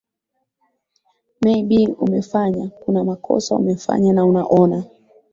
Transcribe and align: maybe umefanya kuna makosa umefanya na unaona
maybe 1.43 1.79
umefanya 1.99 2.65
kuna 2.81 2.99
makosa 3.09 3.55
umefanya 3.61 4.09
na 4.13 4.25
unaona 4.25 4.77